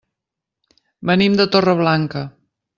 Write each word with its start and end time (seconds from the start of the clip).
Venim 1.11 1.37
de 1.43 1.47
Torreblanca. 1.57 2.27